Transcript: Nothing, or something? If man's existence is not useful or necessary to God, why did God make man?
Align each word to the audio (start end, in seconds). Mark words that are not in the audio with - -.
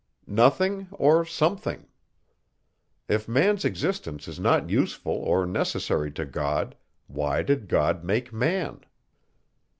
Nothing, 0.25 0.87
or 0.91 1.25
something? 1.25 1.85
If 3.07 3.27
man's 3.27 3.63
existence 3.63 4.27
is 4.27 4.39
not 4.39 4.67
useful 4.71 5.13
or 5.13 5.45
necessary 5.45 6.09
to 6.13 6.25
God, 6.25 6.73
why 7.05 7.43
did 7.43 7.67
God 7.67 8.03
make 8.03 8.33
man? 8.33 8.83